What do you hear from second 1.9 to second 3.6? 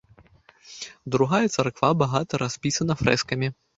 багата распісана фрэскамі.